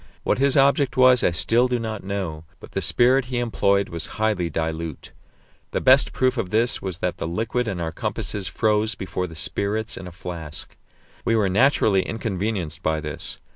What 0.23 0.39
his 0.39 0.57
object 0.57 0.97
was 0.97 1.23
I 1.23 1.29
still 1.29 1.67
do 1.67 1.77
not 1.77 2.03
know, 2.03 2.43
but 2.59 2.71
the 2.71 2.81
spirit 2.81 3.25
he 3.25 3.37
employed 3.37 3.89
was 3.89 4.07
highly 4.17 4.49
dilute. 4.49 5.11
The 5.73 5.79
best 5.79 6.11
proof 6.11 6.37
of 6.37 6.49
this 6.49 6.81
was 6.81 6.97
that 7.05 7.17
the 7.17 7.27
liquid 7.27 7.67
in 7.67 7.79
our 7.79 7.91
compasses 7.91 8.47
froze 8.47 8.95
before 8.95 9.27
the 9.27 9.35
spirits 9.35 9.97
in 9.97 10.07
a 10.07 10.11
flask. 10.11 10.75
We 11.23 11.35
were 11.35 11.49
naturally 11.49 12.01
inconvenienced 12.01 12.81
by 12.81 12.99
this. 12.99 13.37